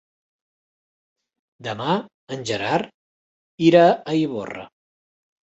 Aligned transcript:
Demà 1.67 1.91
en 2.37 2.47
Gerard 2.53 3.63
irà 3.69 3.85
a 4.15 4.19
Ivorra. 4.25 4.69